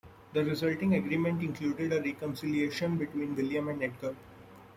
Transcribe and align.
The 0.33 0.43
resulting 0.43 0.95
agreement 0.95 1.43
included 1.43 1.93
a 1.93 2.01
reconciliation 2.01 2.97
between 2.97 3.35
William 3.35 3.67
and 3.67 3.83
Edgar. 3.83 4.15